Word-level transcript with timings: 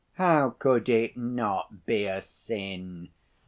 "How 0.13 0.55
could 0.57 0.89
it 0.89 1.15
not 1.15 1.85
be 1.85 2.05
a 2.07 2.23
sin? 2.23 3.09